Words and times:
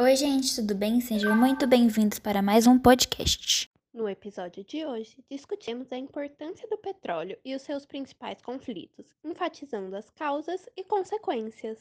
Oi, 0.00 0.14
gente, 0.14 0.54
tudo 0.54 0.76
bem? 0.76 1.00
Sejam 1.00 1.36
muito 1.36 1.66
bem-vindos 1.66 2.20
para 2.20 2.40
mais 2.40 2.68
um 2.68 2.78
podcast. 2.78 3.68
No 3.92 4.08
episódio 4.08 4.62
de 4.62 4.86
hoje, 4.86 5.16
discutimos 5.28 5.90
a 5.90 5.98
importância 5.98 6.68
do 6.68 6.78
petróleo 6.78 7.36
e 7.44 7.52
os 7.52 7.62
seus 7.62 7.84
principais 7.84 8.40
conflitos, 8.40 9.06
enfatizando 9.24 9.96
as 9.96 10.08
causas 10.10 10.66
e 10.76 10.84
consequências. 10.84 11.78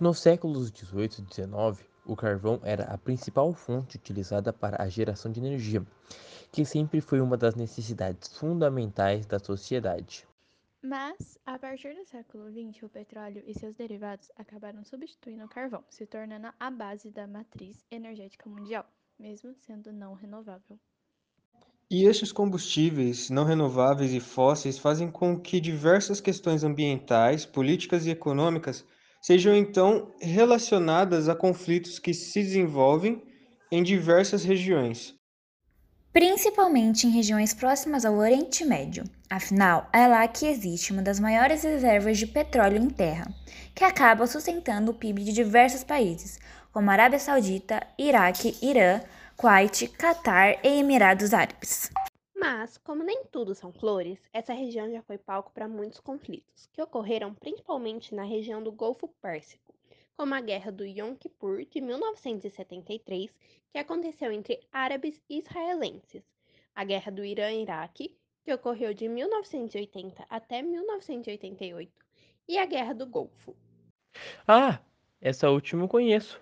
Nos 0.00 0.18
séculos 0.18 0.72
18 0.72 1.20
e 1.20 1.22
19, 1.22 1.84
o 2.04 2.16
carvão 2.16 2.58
era 2.64 2.82
a 2.86 2.98
principal 2.98 3.54
fonte 3.54 3.96
utilizada 3.96 4.52
para 4.52 4.82
a 4.82 4.88
geração 4.88 5.30
de 5.30 5.38
energia, 5.38 5.86
que 6.50 6.64
sempre 6.64 7.00
foi 7.00 7.20
uma 7.20 7.36
das 7.36 7.54
necessidades 7.54 8.36
fundamentais 8.36 9.24
da 9.24 9.38
sociedade. 9.38 10.26
Mas, 10.88 11.36
a 11.44 11.58
partir 11.58 11.96
do 11.96 12.04
século 12.04 12.48
XX, 12.48 12.84
o 12.84 12.88
petróleo 12.88 13.42
e 13.44 13.52
seus 13.58 13.74
derivados 13.74 14.30
acabaram 14.36 14.84
substituindo 14.84 15.44
o 15.44 15.48
carvão, 15.48 15.82
se 15.90 16.06
tornando 16.06 16.46
a 16.60 16.70
base 16.70 17.10
da 17.10 17.26
matriz 17.26 17.84
energética 17.90 18.48
mundial, 18.48 18.86
mesmo 19.18 19.52
sendo 19.52 19.92
não 19.92 20.14
renovável. 20.14 20.78
E 21.90 22.04
estes 22.04 22.30
combustíveis 22.30 23.30
não 23.30 23.42
renováveis 23.42 24.12
e 24.12 24.20
fósseis 24.20 24.78
fazem 24.78 25.10
com 25.10 25.40
que 25.40 25.58
diversas 25.58 26.20
questões 26.20 26.62
ambientais, 26.62 27.44
políticas 27.44 28.06
e 28.06 28.10
econômicas 28.10 28.84
sejam 29.20 29.56
então 29.56 30.14
relacionadas 30.20 31.28
a 31.28 31.34
conflitos 31.34 31.98
que 31.98 32.14
se 32.14 32.40
desenvolvem 32.44 33.20
em 33.72 33.82
diversas 33.82 34.44
regiões, 34.44 35.15
principalmente 36.16 37.06
em 37.06 37.10
regiões 37.10 37.52
próximas 37.52 38.06
ao 38.06 38.14
Oriente 38.14 38.64
Médio. 38.64 39.04
Afinal, 39.28 39.86
é 39.92 40.06
lá 40.06 40.26
que 40.26 40.46
existe 40.46 40.90
uma 40.90 41.02
das 41.02 41.20
maiores 41.20 41.62
reservas 41.62 42.16
de 42.16 42.26
petróleo 42.26 42.78
em 42.78 42.88
terra, 42.88 43.26
que 43.74 43.84
acaba 43.84 44.26
sustentando 44.26 44.92
o 44.92 44.94
PIB 44.94 45.24
de 45.24 45.32
diversos 45.34 45.84
países, 45.84 46.40
como 46.72 46.90
Arábia 46.90 47.18
Saudita, 47.18 47.86
Iraque, 47.98 48.56
Irã, 48.62 49.02
Kuwait, 49.36 49.88
Catar 49.88 50.58
e 50.64 50.78
Emirados 50.78 51.34
Árabes. 51.34 51.90
Mas, 52.34 52.78
como 52.78 53.04
nem 53.04 53.24
tudo 53.30 53.54
são 53.54 53.70
flores, 53.70 54.18
essa 54.32 54.54
região 54.54 54.90
já 54.90 55.02
foi 55.02 55.18
palco 55.18 55.52
para 55.52 55.68
muitos 55.68 56.00
conflitos, 56.00 56.66
que 56.72 56.80
ocorreram 56.80 57.34
principalmente 57.34 58.14
na 58.14 58.24
região 58.24 58.62
do 58.62 58.72
Golfo 58.72 59.06
Pérsico, 59.20 59.74
como 60.16 60.34
a 60.34 60.40
Guerra 60.40 60.72
do 60.72 60.84
Yom 60.84 61.14
Kippur 61.14 61.64
de 61.66 61.80
1973, 61.80 63.30
que 63.70 63.78
aconteceu 63.78 64.32
entre 64.32 64.60
árabes 64.72 65.22
e 65.28 65.38
israelenses, 65.38 66.22
a 66.74 66.84
Guerra 66.84 67.12
do 67.12 67.24
Irã-Iraque, 67.24 68.16
que 68.42 68.52
ocorreu 68.52 68.94
de 68.94 69.08
1980 69.08 70.24
até 70.30 70.62
1988, 70.62 71.92
e 72.48 72.58
a 72.58 72.64
Guerra 72.64 72.94
do 72.94 73.06
Golfo. 73.06 73.54
Ah, 74.46 74.80
essa 75.20 75.50
última 75.50 75.84
eu 75.84 75.88
conheço. 75.88 76.40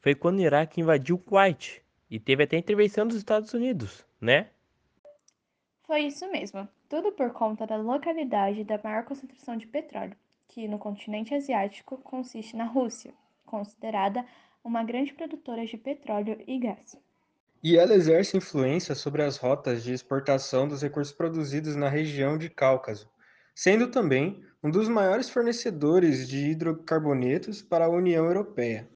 Foi 0.00 0.14
quando 0.14 0.38
o 0.38 0.42
Iraque 0.42 0.80
invadiu 0.80 1.16
o 1.16 1.18
Kuwait 1.18 1.82
e 2.10 2.20
teve 2.20 2.42
até 2.42 2.58
intervenção 2.58 3.06
dos 3.06 3.16
Estados 3.16 3.54
Unidos, 3.54 4.04
né? 4.20 4.50
Foi 5.84 6.00
isso 6.00 6.30
mesmo, 6.30 6.68
tudo 6.88 7.12
por 7.12 7.32
conta 7.32 7.66
da 7.66 7.76
localidade 7.76 8.64
da 8.64 8.78
maior 8.82 9.04
concentração 9.04 9.56
de 9.56 9.66
petróleo, 9.66 10.16
que 10.54 10.68
no 10.68 10.78
continente 10.78 11.34
asiático 11.34 11.98
consiste 11.98 12.54
na 12.54 12.64
Rússia, 12.64 13.12
considerada 13.44 14.24
uma 14.62 14.84
grande 14.84 15.12
produtora 15.12 15.66
de 15.66 15.76
petróleo 15.76 16.38
e 16.46 16.60
gás. 16.60 16.96
E 17.60 17.76
ela 17.76 17.92
exerce 17.92 18.36
influência 18.36 18.94
sobre 18.94 19.24
as 19.24 19.36
rotas 19.36 19.82
de 19.82 19.92
exportação 19.92 20.68
dos 20.68 20.80
recursos 20.80 21.12
produzidos 21.12 21.74
na 21.74 21.88
região 21.88 22.38
de 22.38 22.48
Cáucaso, 22.48 23.10
sendo 23.52 23.90
também 23.90 24.44
um 24.62 24.70
dos 24.70 24.88
maiores 24.88 25.28
fornecedores 25.28 26.28
de 26.28 26.50
hidrocarbonetos 26.50 27.60
para 27.60 27.86
a 27.86 27.90
União 27.90 28.24
Europeia. 28.24 28.88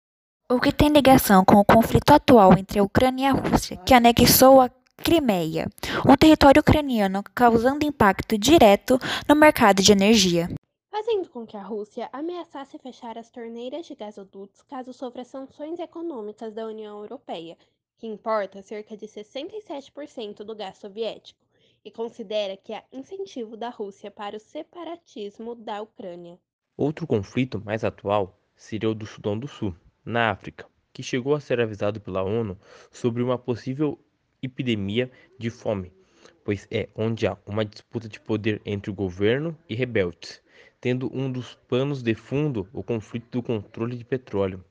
O 0.48 0.60
que 0.60 0.70
tem 0.70 0.90
ligação 0.90 1.44
com 1.44 1.56
o 1.56 1.64
conflito 1.64 2.12
atual 2.12 2.56
entre 2.56 2.78
a 2.78 2.84
Ucrânia 2.84 3.24
e 3.24 3.26
a 3.26 3.32
Rússia, 3.32 3.76
que 3.78 3.92
anexou 3.92 4.60
a 4.60 4.70
Crimeia, 4.96 5.66
um 6.08 6.16
território 6.16 6.60
ucraniano 6.60 7.24
causando 7.34 7.84
impacto 7.84 8.38
direto 8.38 8.96
no 9.28 9.34
mercado 9.34 9.82
de 9.82 9.90
energia. 9.90 10.48
Fazendo 10.90 11.28
com 11.28 11.46
que 11.46 11.56
a 11.56 11.62
Rússia 11.62 12.08
ameaçasse 12.12 12.78
fechar 12.78 13.18
as 13.18 13.30
torneiras 13.30 13.86
de 13.86 13.94
gasodutos 13.94 14.62
caso 14.62 14.92
sofra 14.92 15.22
sanções 15.22 15.78
econômicas 15.78 16.54
da 16.54 16.66
União 16.66 17.00
Europeia, 17.00 17.56
que 17.96 18.06
importa 18.06 18.62
cerca 18.62 18.96
de 18.96 19.06
67% 19.06 20.44
do 20.44 20.56
gás 20.56 20.78
soviético, 20.78 21.44
e 21.84 21.90
considera 21.90 22.56
que 22.56 22.72
há 22.72 22.82
incentivo 22.92 23.56
da 23.56 23.68
Rússia 23.68 24.10
para 24.10 24.36
o 24.36 24.40
separatismo 24.40 25.54
da 25.54 25.82
Ucrânia. 25.82 26.38
Outro 26.76 27.06
conflito 27.06 27.60
mais 27.64 27.84
atual 27.84 28.38
seria 28.56 28.90
o 28.90 28.94
do 28.94 29.06
Sudão 29.06 29.38
do 29.38 29.46
Sul, 29.46 29.74
na 30.04 30.30
África, 30.30 30.66
que 30.92 31.02
chegou 31.02 31.34
a 31.34 31.40
ser 31.40 31.60
avisado 31.60 32.00
pela 32.00 32.22
ONU 32.22 32.58
sobre 32.90 33.22
uma 33.22 33.38
possível 33.38 33.98
epidemia 34.42 35.10
de 35.38 35.50
fome, 35.50 35.92
pois 36.44 36.66
é 36.70 36.88
onde 36.94 37.26
há 37.26 37.36
uma 37.46 37.64
disputa 37.64 38.08
de 38.08 38.18
poder 38.18 38.62
entre 38.64 38.90
o 38.90 38.94
governo 38.94 39.56
e 39.68 39.74
rebeldes, 39.74 40.42
tendo 40.80 41.10
um 41.14 41.30
dos 41.30 41.54
panos 41.68 42.02
de 42.02 42.14
fundo 42.14 42.68
o 42.72 42.82
conflito 42.82 43.28
do 43.30 43.42
controle 43.42 43.96
de 43.96 44.04
petróleo, 44.04 44.64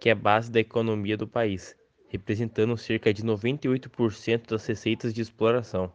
que 0.00 0.08
é 0.08 0.12
a 0.12 0.16
base 0.16 0.50
da 0.50 0.60
economia 0.60 1.16
do 1.16 1.28
país, 1.28 1.76
representando 2.08 2.76
cerca 2.76 3.12
de 3.12 3.22
98% 3.22 4.48
das 4.48 4.66
receitas 4.66 5.12
de 5.12 5.20
exploração. 5.20 5.92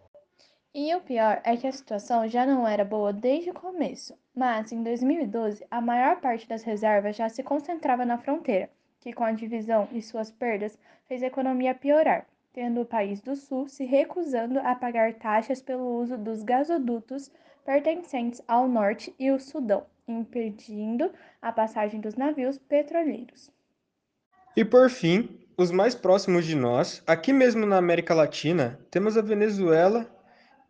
E 0.73 0.93
o 0.93 1.01
pior 1.01 1.41
é 1.43 1.55
que 1.55 1.67
a 1.67 1.71
situação 1.71 2.27
já 2.27 2.45
não 2.45 2.67
era 2.67 2.83
boa 2.83 3.13
desde 3.13 3.49
o 3.49 3.53
começo, 3.53 4.17
mas 4.35 4.71
em 4.71 4.83
2012 4.83 5.65
a 5.71 5.79
maior 5.79 6.19
parte 6.19 6.47
das 6.47 6.63
reservas 6.63 7.15
já 7.15 7.29
se 7.29 7.41
concentrava 7.41 8.05
na 8.05 8.17
fronteira, 8.17 8.69
que 8.99 9.13
com 9.13 9.23
a 9.23 9.31
divisão 9.31 9.87
e 9.91 10.01
suas 10.01 10.29
perdas 10.29 10.77
fez 11.07 11.23
a 11.23 11.27
economia 11.27 11.73
piorar 11.73 12.27
tendo 12.55 12.79
o 12.79 12.85
país 12.85 13.19
do 13.19 13.35
Sul 13.35 13.67
se 13.67 13.83
recusando 13.83 14.59
a 14.59 14.73
pagar 14.73 15.13
taxas 15.15 15.61
pelo 15.61 15.99
uso 16.01 16.17
dos 16.17 16.41
gasodutos 16.41 17.29
pertencentes 17.65 18.41
ao 18.47 18.67
Norte 18.67 19.13
e 19.17 19.31
o 19.31 19.39
Sudão, 19.39 19.85
impedindo 20.07 21.11
a 21.41 21.51
passagem 21.51 21.99
dos 21.99 22.15
navios 22.15 22.59
petroleiros. 22.59 23.49
E 24.55 24.63
por 24.63 24.89
fim, 24.89 25.39
os 25.57 25.71
mais 25.71 25.95
próximos 25.95 26.45
de 26.45 26.55
nós, 26.55 27.01
aqui 27.07 27.33
mesmo 27.33 27.65
na 27.65 27.77
América 27.77 28.13
Latina, 28.13 28.79
temos 28.91 29.17
a 29.17 29.21
Venezuela, 29.21 30.09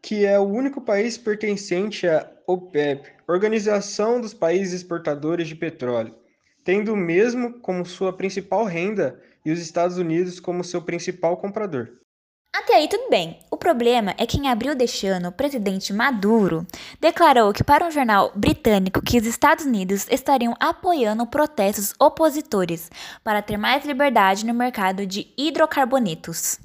que 0.01 0.25
é 0.25 0.39
o 0.39 0.43
único 0.43 0.79
país 0.79 1.17
pertencente 1.17 2.07
à 2.07 2.31
OPEP, 2.47 3.11
Organização 3.27 4.21
dos 4.21 4.33
Países 4.33 4.73
Exportadores 4.73 5.47
de 5.47 5.55
Petróleo, 5.55 6.15
tendo 6.63 6.93
o 6.93 6.97
mesmo 6.97 7.59
como 7.59 7.85
sua 7.85 8.15
principal 8.15 8.63
renda 8.63 9.21
e 9.45 9.51
os 9.51 9.59
Estados 9.59 9.97
Unidos 9.97 10.39
como 10.39 10.63
seu 10.63 10.81
principal 10.81 11.37
comprador. 11.37 11.89
Até 12.57 12.75
aí 12.75 12.87
tudo 12.87 13.09
bem. 13.09 13.37
O 13.51 13.57
problema 13.57 14.15
é 14.17 14.25
que 14.25 14.37
em 14.37 14.47
abril 14.47 14.73
deste 14.73 15.05
ano, 15.05 15.27
o 15.27 15.31
presidente 15.31 15.91
Maduro 15.91 16.65
declarou 17.01 17.51
que 17.51 17.65
para 17.65 17.85
um 17.85 17.91
jornal 17.91 18.31
britânico 18.33 19.01
que 19.01 19.17
os 19.17 19.25
Estados 19.25 19.65
Unidos 19.65 20.07
estariam 20.09 20.55
apoiando 20.57 21.27
protestos 21.27 21.93
opositores 21.99 22.89
para 23.21 23.41
ter 23.41 23.57
mais 23.57 23.83
liberdade 23.83 24.45
no 24.45 24.53
mercado 24.53 25.05
de 25.05 25.33
hidrocarbonetos. 25.37 26.57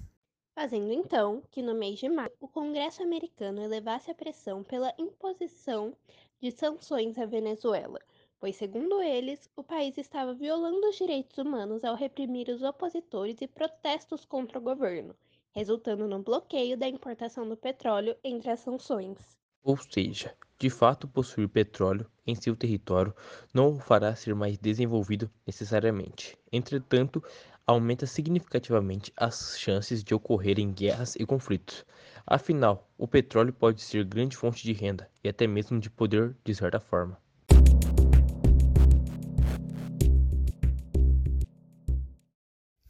Fazendo 0.54 0.92
então 0.92 1.42
que 1.50 1.60
no 1.60 1.74
mês 1.74 1.98
de 1.98 2.08
maio 2.08 2.30
o 2.40 2.46
Congresso 2.46 3.02
americano 3.02 3.60
elevasse 3.60 4.12
a 4.12 4.14
pressão 4.14 4.62
pela 4.62 4.94
imposição 4.96 5.92
de 6.40 6.52
sanções 6.52 7.18
à 7.18 7.26
Venezuela, 7.26 7.98
pois, 8.38 8.54
segundo 8.54 9.02
eles, 9.02 9.50
o 9.56 9.64
país 9.64 9.98
estava 9.98 10.34
violando 10.34 10.88
os 10.88 10.94
direitos 10.94 11.36
humanos 11.36 11.82
ao 11.82 11.96
reprimir 11.96 12.48
os 12.48 12.62
opositores 12.62 13.40
e 13.40 13.48
protestos 13.48 14.24
contra 14.24 14.56
o 14.56 14.62
governo, 14.62 15.16
resultando 15.53 16.06
no 16.06 16.23
bloqueio 16.23 16.76
da 16.76 16.88
importação 16.88 17.49
do 17.49 17.56
petróleo 17.56 18.17
entre 18.23 18.50
as 18.50 18.61
sanções. 18.61 19.19
Ou 19.62 19.76
seja, 19.76 20.35
de 20.58 20.69
fato, 20.69 21.08
possuir 21.08 21.49
petróleo 21.49 22.06
em 22.26 22.35
seu 22.35 22.55
território 22.55 23.14
não 23.52 23.76
o 23.76 23.79
fará 23.79 24.14
ser 24.14 24.35
mais 24.35 24.58
desenvolvido 24.58 25.31
necessariamente. 25.47 26.37
Entretanto, 26.52 27.23
aumenta 27.67 28.06
significativamente 28.06 29.12
as 29.17 29.58
chances 29.58 30.05
de 30.05 30.14
ocorrerem 30.14 30.73
guerras 30.73 31.17
e 31.17 31.25
conflitos. 31.25 31.85
Afinal, 32.26 32.91
o 32.99 33.08
petróleo 33.08 33.53
pode 33.53 33.81
ser 33.81 34.05
grande 34.05 34.37
fonte 34.37 34.62
de 34.62 34.73
renda 34.73 35.11
e 35.25 35.29
até 35.29 35.46
mesmo 35.46 35.81
de 35.81 35.88
poder 35.91 36.37
de 36.44 36.55
certa 36.55 36.81
forma. 36.81 37.17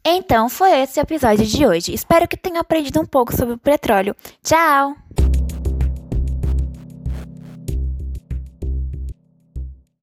Então 0.03 0.49
foi 0.49 0.71
esse 0.81 0.99
o 0.99 1.01
episódio 1.01 1.45
de 1.45 1.65
hoje. 1.65 1.93
Espero 1.93 2.27
que 2.27 2.37
tenham 2.37 2.59
aprendido 2.59 2.99
um 2.99 3.05
pouco 3.05 3.35
sobre 3.35 3.53
o 3.53 3.57
petróleo. 3.57 4.15
Tchau! 4.43 4.95